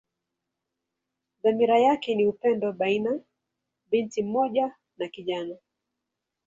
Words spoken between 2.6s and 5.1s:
baina binti mmoja na